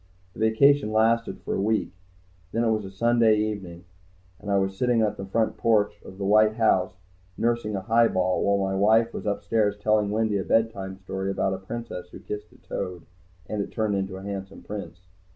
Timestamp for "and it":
13.47-13.71